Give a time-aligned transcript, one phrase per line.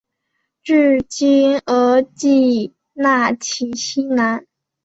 [0.63, 4.47] 治今额济纳旗西南。